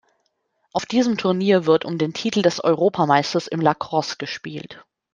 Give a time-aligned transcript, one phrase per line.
[0.73, 4.83] Auf diesem Turnier wird um den Titel des Europameisters im Lacrosse gespielt.